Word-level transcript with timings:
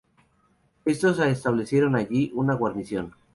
Estos 0.83 1.19
establecieron 1.19 1.95
allí 1.95 2.31
una 2.33 2.55
guarnición. 2.55 3.13